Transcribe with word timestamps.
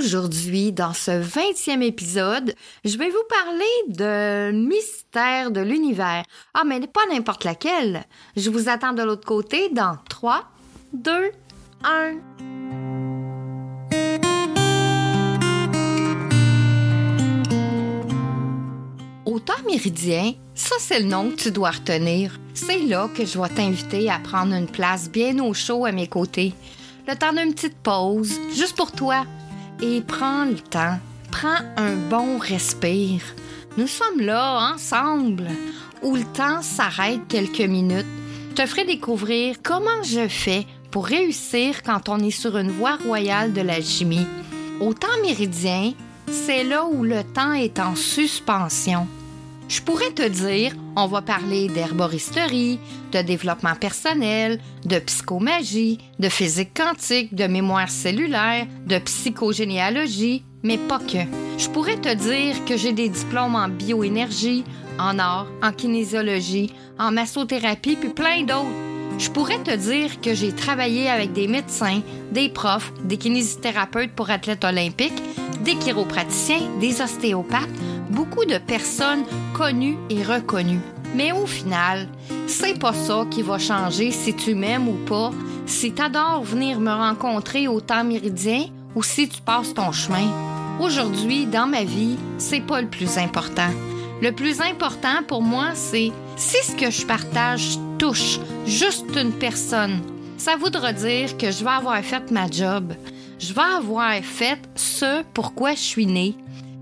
Aujourd'hui, 0.00 0.72
dans 0.72 0.94
ce 0.94 1.10
20e 1.10 1.82
épisode, 1.82 2.54
je 2.86 2.96
vais 2.96 3.10
vous 3.10 3.22
parler 3.28 3.64
de 3.88 4.50
mystère 4.50 5.50
de 5.50 5.60
l'univers. 5.60 6.24
Ah, 6.54 6.62
mais 6.64 6.80
pas 6.86 7.04
n'importe 7.12 7.44
laquelle. 7.44 8.04
Je 8.34 8.48
vous 8.48 8.70
attends 8.70 8.94
de 8.94 9.02
l'autre 9.02 9.26
côté 9.26 9.68
dans 9.68 9.98
3, 10.08 10.44
2, 10.94 11.12
1. 11.84 12.14
Au 19.26 19.38
temps 19.38 19.52
méridien, 19.66 20.32
ça 20.54 20.76
c'est 20.78 21.00
le 21.00 21.08
nom 21.08 21.28
que 21.30 21.36
tu 21.36 21.50
dois 21.50 21.72
retenir. 21.72 22.40
C'est 22.54 22.80
là 22.80 23.10
que 23.14 23.26
je 23.26 23.38
vais 23.38 23.48
t'inviter 23.50 24.08
à 24.08 24.18
prendre 24.18 24.54
une 24.54 24.66
place 24.66 25.10
bien 25.10 25.38
au 25.44 25.52
chaud 25.52 25.84
à 25.84 25.92
mes 25.92 26.08
côtés. 26.08 26.54
Le 27.06 27.14
temps 27.16 27.34
d'une 27.34 27.52
petite 27.52 27.76
pause, 27.82 28.40
juste 28.54 28.76
pour 28.76 28.92
toi. 28.92 29.26
Et 29.82 30.02
prends 30.02 30.44
le 30.44 30.58
temps. 30.58 30.98
Prends 31.30 31.62
un 31.76 31.94
bon 32.10 32.38
respire. 32.38 33.22
Nous 33.78 33.86
sommes 33.86 34.20
là, 34.20 34.72
ensemble, 34.74 35.48
où 36.02 36.16
le 36.16 36.24
temps 36.24 36.60
s'arrête 36.60 37.20
quelques 37.28 37.60
minutes. 37.60 38.06
Je 38.50 38.54
te 38.62 38.66
ferai 38.66 38.84
découvrir 38.84 39.56
comment 39.62 40.02
je 40.02 40.28
fais 40.28 40.66
pour 40.90 41.06
réussir 41.06 41.82
quand 41.82 42.08
on 42.08 42.18
est 42.18 42.30
sur 42.30 42.58
une 42.58 42.70
voie 42.70 42.96
royale 42.96 43.52
de 43.52 43.62
l'alchimie. 43.62 44.26
Au 44.80 44.92
temps 44.92 45.08
méridien, 45.22 45.92
c'est 46.30 46.64
là 46.64 46.84
où 46.84 47.02
le 47.02 47.22
temps 47.22 47.52
est 47.52 47.78
en 47.78 47.94
suspension. 47.94 49.06
Je 49.70 49.80
pourrais 49.80 50.10
te 50.10 50.26
dire, 50.26 50.72
on 50.96 51.06
va 51.06 51.22
parler 51.22 51.68
d'herboristerie, 51.68 52.80
de 53.12 53.22
développement 53.22 53.76
personnel, 53.76 54.58
de 54.84 54.98
psychomagie, 54.98 55.98
de 56.18 56.28
physique 56.28 56.76
quantique, 56.76 57.36
de 57.36 57.44
mémoire 57.46 57.88
cellulaire, 57.88 58.66
de 58.86 58.98
psychogénéalogie, 58.98 60.42
mais 60.64 60.76
pas 60.76 60.98
que. 60.98 61.18
Je 61.56 61.68
pourrais 61.68 61.98
te 61.98 62.12
dire 62.12 62.64
que 62.64 62.76
j'ai 62.76 62.92
des 62.92 63.08
diplômes 63.08 63.54
en 63.54 63.68
bioénergie, 63.68 64.64
en 64.98 65.20
art, 65.20 65.46
en 65.62 65.70
kinésiologie, 65.70 66.72
en 66.98 67.12
massothérapie, 67.12 67.94
puis 67.94 68.08
plein 68.08 68.40
d'autres. 68.40 68.66
Je 69.18 69.30
pourrais 69.30 69.62
te 69.62 69.76
dire 69.76 70.20
que 70.20 70.34
j'ai 70.34 70.52
travaillé 70.52 71.08
avec 71.08 71.32
des 71.32 71.46
médecins, 71.46 72.00
des 72.32 72.48
profs, 72.48 72.92
des 73.04 73.18
kinésithérapeutes 73.18 74.16
pour 74.16 74.30
athlètes 74.30 74.64
olympiques, 74.64 75.22
des 75.64 75.76
chiropraticiens, 75.76 76.68
des 76.80 77.00
ostéopathes, 77.00 77.68
beaucoup 78.10 78.44
de 78.44 78.58
personnes 78.58 79.24
connues 79.54 79.96
et 80.10 80.22
reconnues. 80.22 80.80
Mais 81.14 81.32
au 81.32 81.46
final, 81.46 82.08
c'est 82.46 82.78
pas 82.78 82.92
ça 82.92 83.24
qui 83.30 83.42
va 83.42 83.58
changer 83.58 84.10
si 84.10 84.34
tu 84.34 84.54
m'aimes 84.54 84.88
ou 84.88 84.96
pas, 85.06 85.30
si 85.66 85.92
t'adores 85.92 86.42
venir 86.42 86.80
me 86.80 86.92
rencontrer 86.92 87.68
au 87.68 87.80
temps 87.80 88.04
méridien 88.04 88.66
ou 88.94 89.02
si 89.02 89.28
tu 89.28 89.40
passes 89.40 89.74
ton 89.74 89.92
chemin. 89.92 90.28
Aujourd'hui, 90.80 91.46
dans 91.46 91.66
ma 91.66 91.84
vie, 91.84 92.16
c'est 92.38 92.60
pas 92.60 92.80
le 92.80 92.88
plus 92.88 93.18
important. 93.18 93.70
Le 94.22 94.32
plus 94.32 94.60
important 94.60 95.22
pour 95.26 95.42
moi, 95.42 95.70
c'est 95.74 96.12
si 96.36 96.56
ce 96.64 96.74
que 96.74 96.90
je 96.90 97.06
partage 97.06 97.78
touche 97.98 98.38
juste 98.66 99.06
une 99.16 99.32
personne, 99.32 100.00
ça 100.36 100.56
voudra 100.56 100.92
dire 100.92 101.36
que 101.36 101.50
je 101.50 101.64
vais 101.64 101.70
avoir 101.70 102.00
fait 102.02 102.30
ma 102.30 102.50
job. 102.50 102.92
Je 103.38 103.52
vais 103.52 103.76
avoir 103.76 104.14
fait 104.22 104.58
ce 104.74 105.22
pourquoi 105.34 105.72
je 105.72 105.80
suis 105.80 106.06
née 106.06 106.34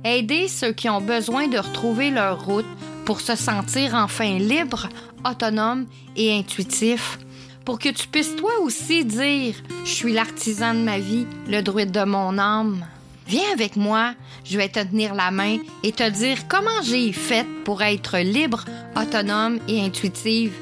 aider 0.04 0.48
ceux 0.48 0.72
qui 0.72 0.88
ont 0.88 1.00
besoin 1.00 1.48
de 1.48 1.58
retrouver 1.58 2.10
leur 2.10 2.44
route 2.44 2.66
pour 3.04 3.20
se 3.20 3.36
sentir 3.36 3.94
enfin 3.94 4.38
libre, 4.38 4.88
autonome 5.28 5.86
et 6.16 6.36
intuitif. 6.36 7.18
Pour 7.64 7.78
que 7.78 7.90
tu 7.90 8.08
puisses 8.08 8.36
toi 8.36 8.52
aussi 8.62 9.04
dire 9.04 9.54
Je 9.84 9.90
suis 9.90 10.12
l'artisan 10.12 10.74
de 10.74 10.80
ma 10.80 10.98
vie, 10.98 11.26
le 11.48 11.60
druide 11.60 11.90
de 11.90 12.04
mon 12.04 12.38
âme. 12.38 12.84
Viens 13.26 13.52
avec 13.52 13.76
moi, 13.76 14.14
je 14.44 14.56
vais 14.56 14.68
te 14.68 14.80
tenir 14.80 15.14
la 15.14 15.30
main 15.30 15.58
et 15.82 15.92
te 15.92 16.08
dire 16.08 16.48
comment 16.48 16.82
j'ai 16.82 17.12
fait 17.12 17.46
pour 17.64 17.82
être 17.82 18.18
libre, 18.18 18.64
autonome 18.96 19.58
et 19.68 19.82
intuitive 19.82 20.52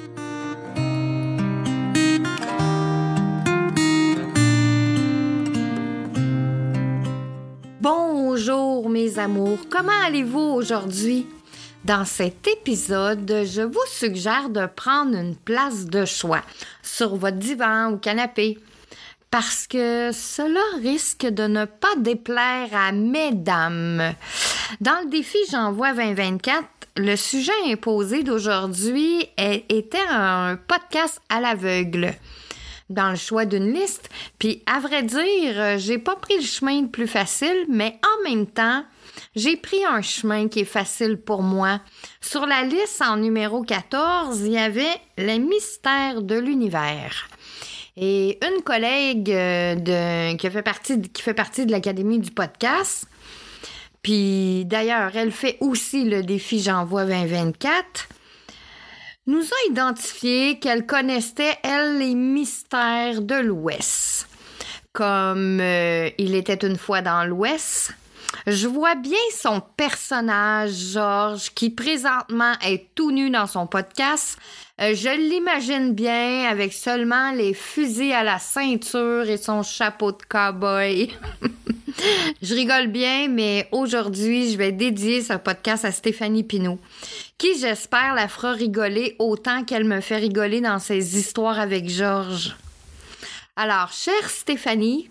Bonjour 8.37 8.91
mes 8.91 9.19
amours, 9.19 9.61
comment 9.71 9.99
allez-vous 10.05 10.39
aujourd'hui? 10.39 11.27
Dans 11.87 12.05
cet 12.05 12.47
épisode, 12.47 13.45
je 13.47 13.63
vous 13.63 13.87
suggère 13.91 14.51
de 14.51 14.67
prendre 14.67 15.17
une 15.17 15.35
place 15.35 15.87
de 15.87 16.05
choix 16.05 16.43
sur 16.83 17.17
votre 17.17 17.39
divan 17.39 17.93
ou 17.93 17.97
canapé 17.97 18.59
parce 19.31 19.67
que 19.67 20.11
cela 20.13 20.61
risque 20.83 21.25
de 21.25 21.45
ne 21.45 21.65
pas 21.65 21.97
déplaire 21.97 22.69
à 22.75 22.93
mesdames. 22.93 24.13
Dans 24.83 25.03
le 25.03 25.09
défi 25.09 25.39
J'envoie 25.51 25.95
2024, 25.95 26.63
le 26.99 27.17
sujet 27.17 27.53
imposé 27.69 28.23
d'aujourd'hui 28.23 29.27
était 29.39 29.97
un 30.11 30.59
podcast 30.69 31.23
à 31.31 31.41
l'aveugle 31.41 32.13
dans 32.91 33.11
le 33.11 33.17
choix 33.17 33.45
d'une 33.45 33.73
liste. 33.73 34.09
Puis, 34.39 34.63
à 34.67 34.81
vrai 34.81 35.03
dire, 35.03 35.55
euh, 35.57 35.79
j'ai 35.79 35.99
pas 35.99 36.17
pris 36.17 36.37
le 36.37 36.43
chemin 36.43 36.83
le 36.83 36.89
plus 36.89 37.07
facile, 37.07 37.67
mais 37.69 37.99
en 38.03 38.29
même 38.29 38.47
temps, 38.47 38.85
j'ai 39.35 39.57
pris 39.57 39.85
un 39.85 40.03
chemin 40.03 40.49
qui 40.49 40.61
est 40.61 40.65
facile 40.65 41.17
pour 41.17 41.43
moi. 41.43 41.81
Sur 42.21 42.47
la 42.47 42.63
liste 42.63 43.03
en 43.03 43.17
numéro 43.17 43.63
14, 43.63 44.41
il 44.41 44.53
y 44.53 44.59
avait 44.59 45.01
les 45.19 45.39
mystères 45.39 46.23
de 46.23 46.39
l'univers. 46.39 47.29
Et 47.97 48.39
une 48.47 48.63
collègue 48.63 49.31
euh, 49.31 49.75
de, 49.75 50.37
qui, 50.37 50.51
fait 50.51 50.63
partie, 50.63 51.01
qui 51.01 51.23
fait 51.23 51.35
partie 51.35 51.65
de 51.65 51.73
l'Académie 51.73 52.19
du 52.19 52.31
podcast, 52.31 53.07
puis 54.03 54.65
d'ailleurs, 54.67 55.17
elle 55.17 55.33
fait 55.33 55.57
aussi 55.61 56.05
le 56.05 56.23
défi 56.23 56.63
J'envoie 56.63 57.07
2024 57.07 58.09
nous 59.27 59.43
a 59.43 59.71
identifié 59.71 60.59
qu'elle 60.59 60.87
connaissait, 60.87 61.57
elle, 61.63 61.99
les 61.99 62.15
mystères 62.15 63.23
de 63.23 63.35
l'Ouest. 63.35 64.29
Comme 64.93 65.59
euh, 65.61 66.09
il 66.19 66.35
était 66.35 66.67
une 66.67 66.77
fois 66.77 67.03
dans 67.03 67.25
l'Ouest, 67.25 67.93
je 68.47 68.67
vois 68.67 68.95
bien 68.95 69.19
son 69.37 69.61
personnage, 69.77 70.73
Georges, 70.93 71.51
qui 71.55 71.71
présentement 71.71 72.53
est 72.65 72.95
tout 72.95 73.11
nu 73.11 73.31
dans 73.31 73.47
son 73.47 73.67
podcast. 73.67 74.39
Euh, 74.81 74.95
je 74.95 75.09
l'imagine 75.09 75.95
bien 75.95 76.49
avec 76.49 76.73
seulement 76.73 77.33
les 77.33 77.55
fusils 77.55 78.13
à 78.13 78.23
la 78.23 78.39
ceinture 78.39 79.29
et 79.29 79.39
son 79.39 79.63
chapeau 79.63 80.13
de 80.13 80.23
cowboy. 80.29 81.11
je 82.43 82.55
rigole 82.55 82.89
bien, 82.89 83.29
mais 83.29 83.69
aujourd'hui, 83.73 84.53
je 84.53 84.59
vais 84.59 84.73
dédier 84.73 85.23
ce 85.23 85.35
podcast 85.35 85.85
à 85.85 85.93
Stéphanie 85.93 86.45
Pinault 86.45 86.79
qui 87.39 87.59
j'espère 87.59 88.15
la 88.15 88.29
fera 88.29 88.53
rigoler 88.53 89.17
autant 89.19 89.65
qu'elle 89.65 89.85
me 89.85 90.01
fait 90.01 90.17
rigoler 90.17 90.61
dans 90.61 90.79
ses 90.79 91.19
histoires 91.19 91.61
avec 91.61 91.89
Georges. 91.89 92.57
Alors, 93.57 93.93
chère 93.93 94.31
Stéphanie, 94.31 95.11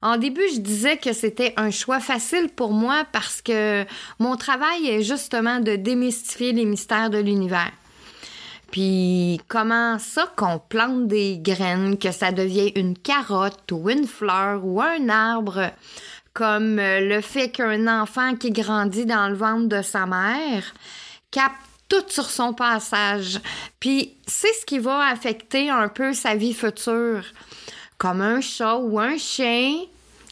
en 0.00 0.16
début, 0.16 0.44
je 0.54 0.60
disais 0.60 0.96
que 0.96 1.12
c'était 1.12 1.54
un 1.56 1.70
choix 1.70 2.00
facile 2.00 2.48
pour 2.54 2.72
moi 2.72 3.04
parce 3.12 3.42
que 3.42 3.84
mon 4.18 4.36
travail 4.36 4.88
est 4.88 5.02
justement 5.02 5.58
de 5.60 5.76
démystifier 5.76 6.52
les 6.52 6.64
mystères 6.64 7.10
de 7.10 7.18
l'univers. 7.18 7.72
Puis 8.70 9.40
comment 9.48 9.98
ça 9.98 10.32
qu'on 10.36 10.58
plante 10.58 11.08
des 11.08 11.38
graines, 11.38 11.98
que 11.98 12.12
ça 12.12 12.32
devient 12.32 12.72
une 12.76 12.96
carotte 12.96 13.72
ou 13.72 13.88
une 13.90 14.06
fleur 14.06 14.64
ou 14.64 14.80
un 14.80 15.08
arbre, 15.08 15.70
comme 16.32 16.76
le 16.76 17.20
fait 17.20 17.50
qu'un 17.50 18.02
enfant 18.02 18.36
qui 18.36 18.50
grandit 18.52 19.06
dans 19.06 19.28
le 19.28 19.34
ventre 19.34 19.68
de 19.68 19.82
sa 19.82 20.06
mère, 20.06 20.74
capte 21.30 21.56
tout 21.88 22.04
sur 22.08 22.30
son 22.30 22.52
passage. 22.52 23.40
Puis 23.80 24.14
c'est 24.26 24.52
ce 24.60 24.66
qui 24.66 24.78
va 24.78 25.08
affecter 25.08 25.70
un 25.70 25.88
peu 25.88 26.12
sa 26.12 26.34
vie 26.34 26.54
future. 26.54 27.24
Comme 27.98 28.20
un 28.20 28.40
chat 28.40 28.76
ou 28.78 28.98
un 29.00 29.18
chien 29.18 29.74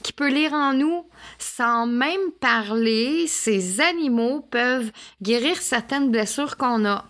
qui 0.03 0.13
peut 0.13 0.31
lire 0.31 0.53
en 0.53 0.73
nous 0.73 1.05
sans 1.39 1.87
même 1.87 2.31
parler, 2.41 3.27
ces 3.27 3.81
animaux 3.81 4.41
peuvent 4.51 4.93
guérir 5.21 5.57
certaines 5.57 6.11
blessures 6.11 6.57
qu'on 6.57 6.85
a. 6.85 7.05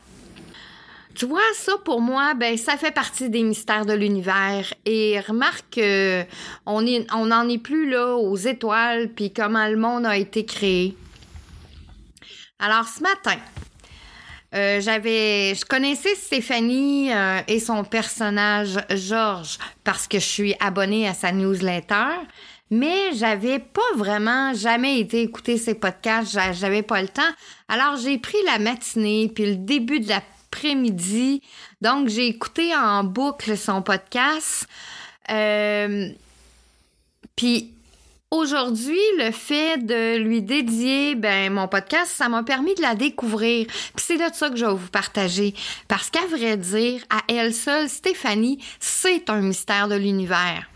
Tu 1.15 1.25
vois, 1.25 1.41
ça 1.55 1.73
pour 1.85 2.01
moi, 2.01 2.35
ben 2.35 2.59
ça 2.59 2.77
fait 2.77 2.91
partie 2.91 3.31
des 3.31 3.43
mystères 3.43 3.87
de 3.87 3.95
l'univers. 3.95 4.73
Et 4.85 5.21
remarque 5.21 5.75
qu'on 5.75 6.27
on 6.67 7.27
n'en 7.27 7.49
est 7.49 7.59
plus 7.59 7.89
là 7.89 8.17
aux 8.17 8.37
étoiles, 8.37 9.11
puis 9.15 9.33
comment 9.33 9.67
le 9.67 9.77
monde 9.77 10.05
a 10.05 10.17
été 10.17 10.45
créé. 10.45 10.97
Alors 12.59 12.87
ce 12.89 13.03
matin, 13.03 13.39
euh, 14.57 14.81
j'avais, 14.81 15.55
je 15.55 15.65
connaissais 15.67 16.15
Stéphanie 16.15 17.13
euh, 17.13 17.41
et 17.47 17.61
son 17.61 17.85
personnage 17.85 18.79
Georges 18.91 19.59
parce 19.85 20.09
que 20.09 20.19
je 20.19 20.25
suis 20.25 20.55
abonnée 20.61 21.07
à 21.07 21.13
sa 21.13 21.31
newsletter, 21.31 22.15
mais 22.71 23.13
j'avais 23.15 23.59
pas 23.59 23.83
vraiment 23.97 24.55
jamais 24.55 24.99
été 24.99 25.21
écouter 25.21 25.59
ses 25.59 25.75
podcasts, 25.75 26.39
j'avais 26.53 26.83
pas 26.83 27.03
le 27.03 27.09
temps. 27.09 27.23
Alors 27.69 27.97
j'ai 27.97 28.17
pris 28.17 28.39
la 28.47 28.59
matinée 28.59 29.31
puis 29.35 29.45
le 29.45 29.57
début 29.57 30.01
de 30.01 30.09
l'après-midi, 30.09 31.43
donc 31.83 32.09
j'ai 32.09 32.27
écouté 32.27 32.75
en 32.75 33.05
boucle 33.05 33.59
son 33.59 33.83
podcast. 33.83 34.67
Euh, 35.31 36.09
puis 37.37 37.76
aujourd'hui, 38.31 39.01
le 39.19 39.31
fait 39.31 39.79
de 39.79 40.17
lui 40.17 40.43
dédier 40.43 41.15
ben, 41.15 41.53
mon 41.53 41.69
podcast, 41.69 42.13
ça 42.15 42.29
m'a 42.29 42.43
permis 42.43 42.75
de 42.75 42.83
la 42.83 42.95
découvrir. 42.95 43.67
Puis 43.67 44.05
c'est 44.05 44.17
de 44.17 44.35
ça 44.35 44.51
que 44.51 44.57
je 44.57 44.65
vais 44.65 44.75
vous 44.75 44.91
partager. 44.91 45.55
Parce 45.89 46.11
qu'à 46.11 46.27
vrai 46.27 46.57
dire, 46.57 47.03
à 47.11 47.21
elle 47.29 47.55
seule, 47.55 47.89
Stéphanie, 47.89 48.63
c'est 48.81 49.31
un 49.31 49.41
mystère 49.41 49.89
de 49.89 49.95
l'univers. 49.95 50.69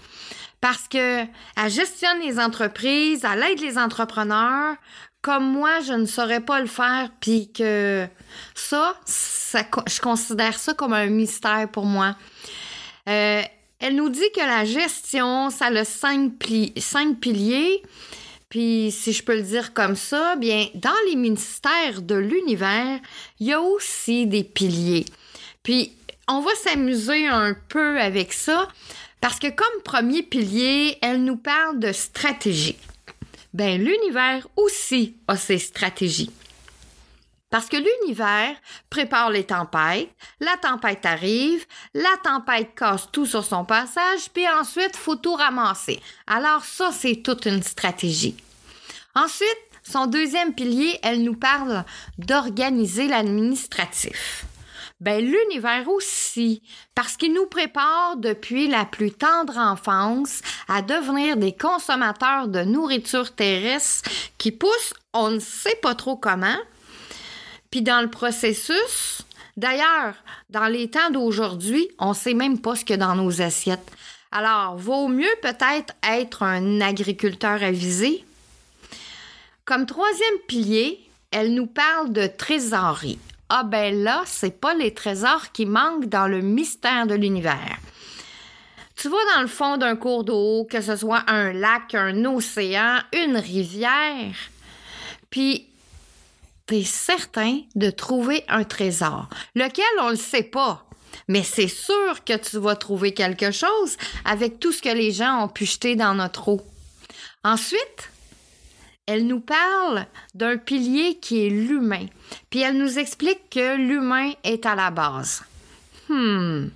Parce 0.61 0.89
que 0.89 1.23
elle 1.23 1.71
gestionne 1.71 2.21
les 2.21 2.39
entreprises, 2.39 3.25
elle 3.25 3.43
aide 3.43 3.61
les 3.61 3.79
entrepreneurs, 3.79 4.77
comme 5.23 5.51
moi, 5.51 5.81
je 5.81 5.93
ne 5.93 6.07
saurais 6.07 6.41
pas 6.41 6.61
le 6.61 6.67
faire, 6.67 7.11
puis 7.21 7.51
que 7.53 8.07
ça, 8.55 8.95
ça, 9.05 9.63
je 9.87 10.01
considère 10.01 10.59
ça 10.59 10.75
comme 10.75 10.93
un 10.93 11.07
mystère 11.07 11.69
pour 11.71 11.85
moi. 11.85 12.17
Euh, 13.09 13.43
elle 13.81 13.97
nous 13.97 14.11
dit 14.11 14.31
que 14.35 14.41
la 14.41 14.65
gestion, 14.65 15.51
ça 15.51 15.67
a 15.67 15.85
cinq, 15.85 16.39
piliers. 16.39 17.83
Puis, 18.51 18.91
si 18.91 19.13
je 19.13 19.23
peux 19.23 19.37
le 19.37 19.43
dire 19.43 19.73
comme 19.73 19.97
ça, 19.97 20.37
bien, 20.37 20.67
dans 20.75 20.91
les 21.09 21.17
ministères 21.17 22.03
de 22.03 22.17
l'univers, 22.17 22.99
il 23.39 23.47
y 23.47 23.53
a 23.53 23.61
aussi 23.61 24.27
des 24.27 24.45
piliers. 24.45 25.07
Puis, 25.63 25.93
on 26.29 26.41
va 26.41 26.51
s'amuser 26.63 27.27
un 27.27 27.57
peu 27.69 27.99
avec 27.99 28.33
ça 28.33 28.69
parce 29.21 29.39
que 29.39 29.49
comme 29.49 29.83
premier 29.85 30.23
pilier, 30.23 30.99
elle 31.03 31.25
nous 31.25 31.37
parle 31.37 31.79
de 31.79 31.93
stratégie. 31.93 32.77
Ben, 33.53 33.83
l'univers 33.83 34.47
aussi 34.57 35.15
a 35.27 35.37
ses 35.37 35.59
stratégies. 35.59 36.31
Parce 37.51 37.69
que 37.69 37.77
l'univers 37.77 38.55
prépare 38.89 39.31
les 39.31 39.45
tempêtes, 39.45 40.11
la 40.39 40.57
tempête 40.57 41.05
arrive, 41.05 41.67
la 41.95 42.17
tempête 42.23 42.75
casse 42.77 43.09
tout 43.11 43.27
sur 43.27 43.45
son 43.45 43.65
passage, 43.65 44.31
puis 44.33 44.49
ensuite, 44.49 44.97
faut 44.97 45.17
tout 45.17 45.35
ramasser. 45.35 46.01
Alors 46.29 46.65
ça, 46.65 46.91
c'est 46.93 47.17
toute 47.17 47.47
une 47.47 47.63
stratégie. 47.63 48.37
Ensuite, 49.17 49.49
son 49.83 50.07
deuxième 50.07 50.55
pilier, 50.55 50.99
elle 51.03 51.25
nous 51.25 51.35
parle 51.35 51.85
d'organiser 52.19 53.09
l'administratif. 53.09 54.45
Ben, 55.01 55.25
l'univers 55.25 55.89
aussi, 55.89 56.63
parce 56.95 57.17
qu'il 57.17 57.33
nous 57.33 57.47
prépare 57.47 58.17
depuis 58.19 58.69
la 58.69 58.85
plus 58.85 59.11
tendre 59.11 59.57
enfance 59.57 60.43
à 60.69 60.83
devenir 60.83 61.39
des 61.39 61.57
consommateurs 61.57 62.49
de 62.49 62.61
nourriture 62.61 63.35
terrestre 63.35 64.11
qui 64.37 64.53
poussent, 64.53 64.95
on 65.15 65.31
ne 65.31 65.39
sait 65.39 65.79
pas 65.83 65.95
trop 65.95 66.17
comment, 66.17 66.59
puis 67.71 67.83
dans 67.83 68.01
le 68.01 68.11
processus, 68.11 69.23
d'ailleurs, 69.57 70.15
dans 70.51 70.67
les 70.67 70.91
temps 70.91 71.11
d'aujourd'hui, 71.11 71.89
on 71.99 72.11
ne 72.11 72.15
sait 72.15 72.35
même 72.35 72.61
pas 72.61 72.77
ce 72.77 72.85
que 72.85 72.95
dans 72.95 73.15
nos 73.15 73.43
assiettes. 73.43 73.91
Alors, 74.33 74.77
vaut 74.77 75.09
mieux 75.09 75.35
peut-être 75.43 75.95
être 76.03 76.43
un 76.43 76.81
agriculteur 76.81 77.63
avisé. 77.63 78.25
Comme 79.65 79.87
troisième 79.87 80.39
pilier, 80.47 81.01
elle 81.31 81.55
nous 81.55 81.67
parle 81.67 82.13
de 82.13 82.27
trésorerie. 82.27 83.19
Ah 83.49 83.65
ben 83.65 84.03
là, 84.03 84.23
c'est 84.27 84.61
pas 84.61 84.75
les 84.75 84.95
trésors 84.95 85.53
qui 85.53 85.67
manquent 85.67 86.07
dans 86.07 86.29
le 86.29 86.41
mystère 86.41 87.07
de 87.07 87.15
l'univers. 87.15 87.79
Tu 88.97 89.09
vas 89.09 89.17
dans 89.35 89.43
le 89.43 89.49
fond 89.49 89.77
d'un 89.77 89.97
cours 89.97 90.25
d'eau, 90.25 90.67
que 90.71 90.81
ce 90.81 90.95
soit 90.95 91.25
un 91.27 91.53
lac, 91.53 91.95
un 91.95 92.25
océan, 92.27 92.99
une 93.13 93.37
rivière, 93.37 94.35
puis 95.31 95.70
tu 96.71 96.85
certain 96.85 97.61
de 97.75 97.91
trouver 97.91 98.45
un 98.49 98.65
trésor, 98.65 99.29
lequel 99.55 99.85
on 100.03 100.11
ne 100.11 100.17
sait 100.17 100.45
pas. 100.45 100.87
Mais 101.29 101.43
c'est 101.43 101.69
sûr 101.69 102.25
que 102.25 102.37
tu 102.37 102.59
vas 102.59 102.77
trouver 102.77 103.13
quelque 103.13 103.51
chose 103.51 103.97
avec 104.25 104.61
tout 104.61 104.73
ce 104.73 104.83
que 104.83 104.89
les 104.89 105.13
gens 105.13 105.45
ont 105.45 105.49
pu 105.49 105.67
jeter 105.67 105.97
dans 105.97 106.15
notre 106.15 106.49
eau. 106.49 106.61
Ensuite, 107.43 108.11
elle 109.07 109.27
nous 109.27 109.41
parle 109.41 110.07
d'un 110.35 110.57
pilier 110.57 111.19
qui 111.21 111.47
est 111.47 111.51
l'humain. 111.51 112.07
Puis 112.49 112.61
elle 112.61 112.79
nous 112.79 112.99
explique 112.99 113.51
que 113.51 113.77
l'humain 113.77 114.33
est 114.45 114.67
à 114.67 114.75
la 114.75 114.91
base. 114.91 115.43
Hmm. 116.09 116.69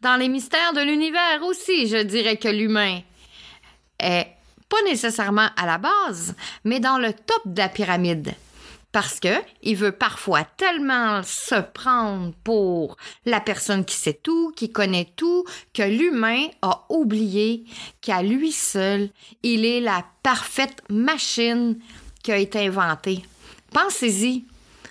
Dans 0.00 0.16
les 0.16 0.28
mystères 0.28 0.74
de 0.74 0.80
l'univers 0.80 1.42
aussi, 1.44 1.88
je 1.88 2.02
dirais 2.02 2.36
que 2.36 2.48
l'humain 2.48 3.00
est 3.98 4.28
pas 4.68 4.82
nécessairement 4.84 5.48
à 5.56 5.66
la 5.66 5.78
base, 5.78 6.34
mais 6.64 6.78
dans 6.78 6.98
le 6.98 7.12
top 7.12 7.42
de 7.46 7.58
la 7.58 7.68
pyramide 7.68 8.34
parce 8.92 9.20
que 9.20 9.42
il 9.62 9.76
veut 9.76 9.92
parfois 9.92 10.44
tellement 10.44 11.22
se 11.22 11.60
prendre 11.60 12.32
pour 12.42 12.96
la 13.26 13.40
personne 13.40 13.84
qui 13.84 13.96
sait 13.96 14.18
tout, 14.22 14.52
qui 14.56 14.72
connaît 14.72 15.12
tout, 15.16 15.44
que 15.74 15.82
l'humain 15.82 16.46
a 16.62 16.84
oublié 16.88 17.64
qu'à 18.00 18.22
lui 18.22 18.52
seul, 18.52 19.10
il 19.42 19.64
est 19.64 19.80
la 19.80 20.04
parfaite 20.22 20.82
machine 20.88 21.78
qui 22.22 22.32
a 22.32 22.38
été 22.38 22.66
inventée. 22.66 23.22
Pensez-y. 23.72 24.44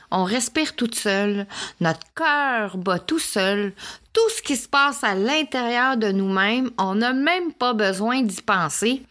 On 0.10 0.24
respire 0.24 0.74
toute 0.76 0.96
seule, 0.96 1.46
notre 1.82 2.14
cœur 2.16 2.78
bat 2.78 2.98
tout 2.98 3.20
seul, 3.20 3.74
tout 4.14 4.30
ce 4.30 4.42
qui 4.42 4.56
se 4.56 4.70
passe 4.70 5.04
à 5.04 5.16
l'intérieur 5.16 5.98
de 5.98 6.14
nous-mêmes, 6.14 6.72
on 6.78 6.96
n'a 6.96 7.12
même 7.12 7.52
pas 7.52 7.74
besoin 7.74 8.22
d'y 8.22 8.42
penser. 8.42 9.02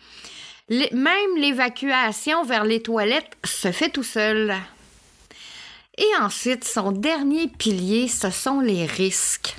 même 0.70 1.36
l'évacuation 1.36 2.44
vers 2.44 2.64
les 2.64 2.80
toilettes 2.80 3.36
se 3.44 3.72
fait 3.72 3.90
tout 3.90 4.02
seul. 4.02 4.54
Et 5.98 6.16
ensuite, 6.20 6.64
son 6.64 6.92
dernier 6.92 7.48
pilier, 7.48 8.08
ce 8.08 8.30
sont 8.30 8.60
les 8.60 8.84
risques. 8.84 9.56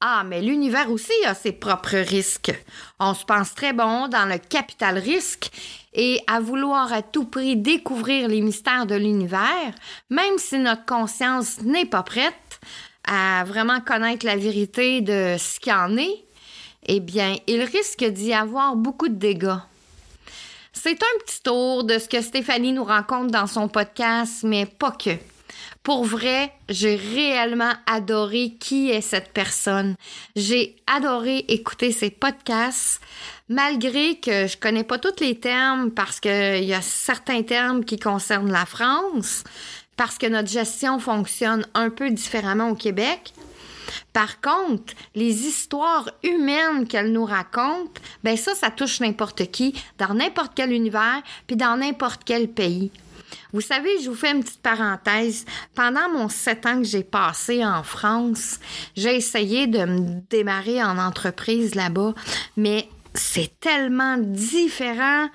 Ah, 0.00 0.24
mais 0.24 0.42
l'univers 0.42 0.90
aussi 0.90 1.12
a 1.24 1.34
ses 1.34 1.52
propres 1.52 1.96
risques. 1.96 2.52
On 3.00 3.14
se 3.14 3.24
pense 3.24 3.54
très 3.54 3.72
bon 3.72 4.08
dans 4.08 4.26
le 4.26 4.38
capital 4.38 4.98
risque 4.98 5.50
et 5.94 6.20
à 6.26 6.38
vouloir 6.38 6.92
à 6.92 7.02
tout 7.02 7.24
prix 7.24 7.56
découvrir 7.56 8.28
les 8.28 8.42
mystères 8.42 8.86
de 8.86 8.94
l'univers, 8.94 9.72
même 10.10 10.36
si 10.36 10.58
notre 10.58 10.84
conscience 10.84 11.62
n'est 11.62 11.86
pas 11.86 12.02
prête 12.02 12.60
à 13.04 13.44
vraiment 13.44 13.80
connaître 13.80 14.26
la 14.26 14.36
vérité 14.36 15.00
de 15.00 15.36
ce 15.38 15.58
qu'il 15.58 15.72
en 15.72 15.96
est, 15.96 16.24
eh 16.86 17.00
bien, 17.00 17.34
il 17.46 17.62
risque 17.62 18.04
d'y 18.04 18.34
avoir 18.34 18.76
beaucoup 18.76 19.08
de 19.08 19.14
dégâts. 19.14 19.58
C'est 20.78 21.02
un 21.02 21.18
petit 21.24 21.42
tour 21.42 21.84
de 21.84 21.98
ce 21.98 22.06
que 22.06 22.20
Stéphanie 22.20 22.74
nous 22.74 22.84
rencontre 22.84 23.30
dans 23.30 23.46
son 23.46 23.66
podcast, 23.66 24.42
mais 24.44 24.66
pas 24.66 24.90
que. 24.90 25.16
Pour 25.82 26.04
vrai, 26.04 26.52
j'ai 26.68 26.96
réellement 26.96 27.72
adoré 27.86 28.56
qui 28.60 28.90
est 28.90 29.00
cette 29.00 29.32
personne. 29.32 29.96
J'ai 30.36 30.76
adoré 30.86 31.38
écouter 31.48 31.92
ses 31.92 32.10
podcasts, 32.10 33.00
malgré 33.48 34.16
que 34.16 34.46
je 34.46 34.58
connais 34.58 34.84
pas 34.84 34.98
tous 34.98 35.18
les 35.20 35.40
termes 35.40 35.92
parce 35.92 36.20
qu'il 36.20 36.64
y 36.64 36.74
a 36.74 36.82
certains 36.82 37.42
termes 37.42 37.82
qui 37.82 37.98
concernent 37.98 38.52
la 38.52 38.66
France, 38.66 39.44
parce 39.96 40.18
que 40.18 40.26
notre 40.26 40.50
gestion 40.50 40.98
fonctionne 40.98 41.66
un 41.72 41.88
peu 41.88 42.10
différemment 42.10 42.68
au 42.68 42.74
Québec. 42.74 43.32
Par 44.12 44.40
contre, 44.40 44.94
les 45.14 45.46
histoires 45.46 46.10
humaines 46.22 46.86
qu'elle 46.86 47.12
nous 47.12 47.24
raconte, 47.24 48.00
ben 48.24 48.36
ça, 48.36 48.54
ça 48.54 48.70
touche 48.70 49.00
n'importe 49.00 49.50
qui, 49.50 49.74
dans 49.98 50.14
n'importe 50.14 50.52
quel 50.54 50.72
univers, 50.72 51.22
puis 51.46 51.56
dans 51.56 51.76
n'importe 51.76 52.22
quel 52.24 52.48
pays. 52.48 52.90
Vous 53.52 53.60
savez, 53.60 54.00
je 54.02 54.10
vous 54.10 54.16
fais 54.16 54.32
une 54.32 54.42
petite 54.42 54.60
parenthèse. 54.60 55.44
Pendant 55.74 56.08
mon 56.12 56.28
sept 56.28 56.66
ans 56.66 56.78
que 56.78 56.86
j'ai 56.86 57.04
passé 57.04 57.64
en 57.64 57.82
France, 57.82 58.60
j'ai 58.96 59.16
essayé 59.16 59.66
de 59.66 59.84
me 59.84 60.20
démarrer 60.30 60.82
en 60.82 60.98
entreprise 60.98 61.74
là-bas, 61.74 62.14
mais 62.56 62.88
c'est 63.16 63.58
tellement 63.60 64.16
différent 64.18 65.28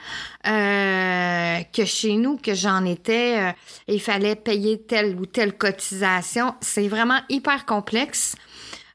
euh, 0.48 1.60
que 1.74 1.86
chez 1.86 2.14
nous 2.14 2.38
que 2.38 2.54
j'en 2.54 2.86
étais. 2.86 3.40
Euh, 3.40 3.52
il 3.88 4.02
fallait 4.02 4.36
payer 4.36 4.82
telle 4.82 5.16
ou 5.16 5.26
telle 5.26 5.58
cotisation. 5.58 6.56
C'est 6.62 6.88
vraiment 6.88 7.20
hyper 7.30 7.66
complexe. 7.66 8.36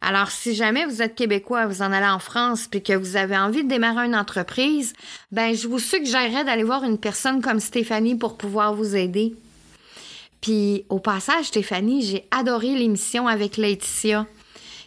Alors, 0.01 0.31
si 0.31 0.55
jamais 0.55 0.85
vous 0.85 1.03
êtes 1.03 1.15
québécois, 1.15 1.67
vous 1.67 1.83
en 1.83 1.91
allez 1.91 2.07
en 2.07 2.19
France, 2.19 2.69
puis 2.71 2.83
que 2.83 2.93
vous 2.93 3.17
avez 3.17 3.37
envie 3.37 3.65
de 3.65 3.69
démarrer 3.69 4.07
une 4.07 4.15
entreprise, 4.15 4.93
ben, 5.33 5.55
je 5.55 5.67
vous 5.67 5.79
suggérerais 5.79 6.45
d'aller 6.45 6.63
voir 6.63 6.85
une 6.85 6.99
personne 6.99 7.43
comme 7.43 7.61
Stéphanie 7.61 8.15
pour 8.15 8.37
pouvoir 8.37 8.75
vous 8.75 8.95
aider. 8.95 9.35
Puis, 10.41 10.85
au 10.91 11.01
passage, 11.01 11.47
Stéphanie, 11.47 12.03
j'ai 12.03 12.25
adoré 12.31 12.69
l'émission 12.75 13.27
avec 13.27 13.57
Laetitia, 13.57 14.27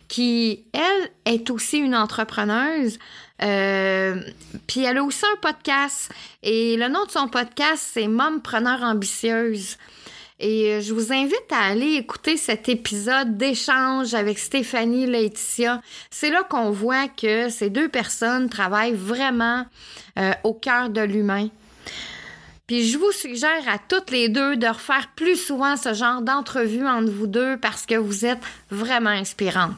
qui, 0.08 0.63
elle, 0.74 1.12
est 1.25 1.50
aussi 1.50 1.79
une 1.79 1.96
entrepreneuse. 1.96 2.98
Euh, 3.41 4.22
puis 4.67 4.84
elle 4.84 4.98
a 4.98 5.03
aussi 5.03 5.25
un 5.25 5.38
podcast. 5.41 6.12
Et 6.43 6.77
le 6.77 6.88
nom 6.88 7.05
de 7.05 7.12
son 7.12 7.27
podcast, 7.27 7.84
c'est 7.93 8.08
Mompreneur 8.08 8.84
ambitieuse. 8.84 9.77
Et 10.39 10.74
euh, 10.74 10.81
je 10.81 10.93
vous 10.93 11.12
invite 11.12 11.51
à 11.51 11.65
aller 11.65 11.96
écouter 11.96 12.38
cet 12.38 12.69
épisode 12.69 13.38
d'échange 13.38 14.13
avec 14.13 14.39
Stéphanie 14.39 15.05
Laetitia. 15.05 15.81
C'est 16.10 16.29
là 16.29 16.43
qu'on 16.43 16.72
voit 16.72 17.08
que 17.10 17.50
ces 17.50 17.69
deux 17.69 17.89
personnes 17.89 18.48
travaillent 18.50 18.93
vraiment 18.93 19.65
euh, 20.17 20.31
au 20.43 20.53
cœur 20.53 20.89
de 20.89 21.01
l'humain. 21.01 21.50
Puis 22.67 22.88
je 22.88 22.98
vous 22.98 23.12
suggère 23.12 23.67
à 23.67 23.79
toutes 23.79 24.12
les 24.12 24.29
deux 24.29 24.55
de 24.55 24.67
refaire 24.67 25.10
plus 25.15 25.36
souvent 25.36 25.75
ce 25.75 25.93
genre 25.93 26.22
d'entrevue 26.22 26.88
entre 26.88 27.10
vous 27.10 27.27
deux 27.27 27.58
parce 27.58 27.86
que 27.86 27.96
vous 27.96 28.25
êtes 28.25 28.39
vraiment 28.69 29.10
inspirantes. 29.10 29.74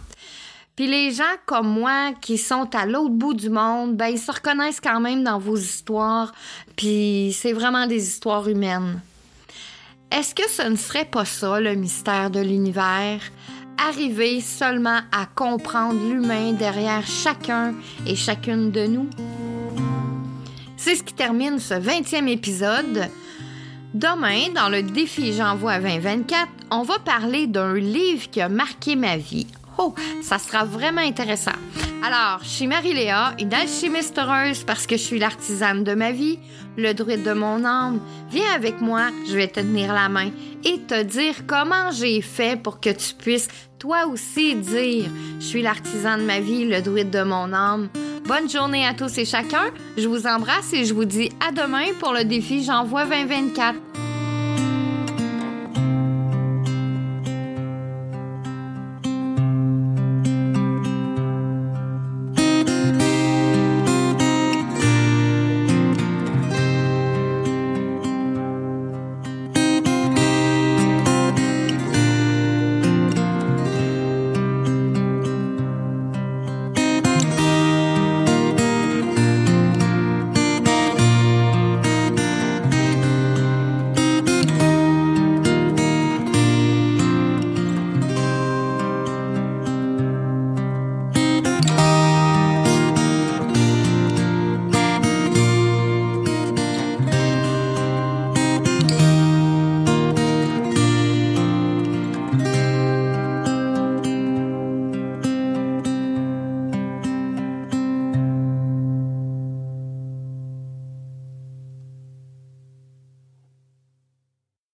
Puis 0.75 0.87
les 0.87 1.11
gens 1.11 1.23
comme 1.45 1.67
moi 1.67 2.13
qui 2.21 2.37
sont 2.37 2.69
à 2.75 2.85
l'autre 2.85 3.13
bout 3.13 3.33
du 3.33 3.49
monde, 3.49 3.97
ben 3.97 4.07
ils 4.07 4.19
se 4.19 4.31
reconnaissent 4.31 4.79
quand 4.79 5.01
même 5.01 5.23
dans 5.23 5.37
vos 5.37 5.57
histoires, 5.57 6.31
puis 6.75 7.35
c'est 7.37 7.53
vraiment 7.53 7.87
des 7.87 8.01
histoires 8.01 8.47
humaines. 8.47 9.01
Est-ce 10.11 10.33
que 10.33 10.49
ce 10.49 10.63
ne 10.63 10.75
serait 10.75 11.05
pas 11.05 11.25
ça 11.25 11.59
le 11.59 11.75
mystère 11.75 12.31
de 12.31 12.39
l'univers? 12.39 13.21
Arriver 13.77 14.41
seulement 14.41 14.99
à 15.11 15.25
comprendre 15.25 15.99
l'humain 16.07 16.53
derrière 16.53 17.05
chacun 17.05 17.73
et 18.05 18.15
chacune 18.15 18.71
de 18.71 18.87
nous? 18.87 19.09
C'est 20.77 20.95
ce 20.95 21.03
qui 21.03 21.13
termine 21.13 21.59
ce 21.59 21.75
20e 21.75 22.27
épisode. 22.27 23.09
Demain, 23.93 24.51
dans 24.55 24.69
le 24.69 24.83
défi 24.83 25.33
J'envoie 25.33 25.79
2024, 25.79 26.47
on 26.71 26.83
va 26.83 26.97
parler 26.99 27.47
d'un 27.47 27.75
livre 27.75 28.29
qui 28.29 28.41
a 28.41 28.49
marqué 28.49 28.95
ma 28.95 29.17
vie. 29.17 29.47
Oh, 29.83 29.95
ça 30.21 30.37
sera 30.37 30.63
vraiment 30.63 31.01
intéressant. 31.01 31.57
Alors, 32.03 32.39
je 32.43 32.49
suis 32.49 32.67
Marie-Léa, 32.67 33.33
une 33.39 33.51
alchimiste 33.51 34.15
heureuse 34.19 34.63
parce 34.63 34.85
que 34.85 34.95
je 34.95 35.01
suis 35.01 35.17
l'artisane 35.17 35.83
de 35.83 35.95
ma 35.95 36.11
vie, 36.11 36.37
le 36.77 36.93
druide 36.93 37.23
de 37.23 37.33
mon 37.33 37.65
âme. 37.65 37.99
Viens 38.29 38.53
avec 38.55 38.79
moi, 38.79 39.07
je 39.27 39.35
vais 39.35 39.47
te 39.47 39.59
tenir 39.59 39.91
la 39.91 40.07
main 40.07 40.29
et 40.63 40.77
te 40.81 41.01
dire 41.01 41.47
comment 41.47 41.89
j'ai 41.91 42.21
fait 42.21 42.61
pour 42.61 42.79
que 42.79 42.91
tu 42.91 43.15
puisses 43.15 43.47
toi 43.79 44.05
aussi 44.05 44.53
dire 44.53 45.09
Je 45.39 45.45
suis 45.45 45.63
l'artisan 45.63 46.19
de 46.19 46.23
ma 46.25 46.39
vie, 46.39 46.65
le 46.65 46.83
druide 46.83 47.09
de 47.09 47.23
mon 47.23 47.51
âme. 47.51 47.89
Bonne 48.27 48.47
journée 48.47 48.85
à 48.85 48.93
tous 48.93 49.17
et 49.17 49.25
chacun. 49.25 49.71
Je 49.97 50.07
vous 50.07 50.27
embrasse 50.27 50.73
et 50.73 50.85
je 50.85 50.93
vous 50.93 51.05
dis 51.05 51.31
à 51.39 51.51
demain 51.51 51.85
pour 51.99 52.13
le 52.13 52.23
défi 52.23 52.63
J'envoie 52.63 53.05
2024. 53.05 53.90